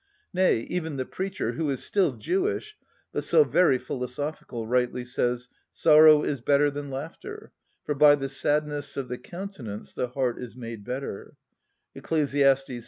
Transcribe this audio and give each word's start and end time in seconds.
Nay, 0.33 0.61
even 0.61 0.97
the 0.97 1.05
Preacher, 1.05 1.51
who 1.51 1.69
is 1.69 1.83
still 1.83 2.13
Jewish, 2.13 2.75
but 3.13 3.23
so 3.23 3.43
very 3.43 3.77
philosophical, 3.77 4.65
rightly 4.65 5.05
says: 5.05 5.47
"Sorrow 5.73 6.23
is 6.23 6.41
better 6.41 6.71
than 6.71 6.89
laughter: 6.89 7.51
for 7.83 7.93
by 7.93 8.15
the 8.15 8.27
sadness 8.27 8.97
of 8.97 9.09
the 9.09 9.19
countenance 9.19 9.93
the 9.93 10.07
heart 10.07 10.39
is 10.41 10.55
made 10.55 10.83
better" 10.83 11.35
(Eccles. 11.95 12.33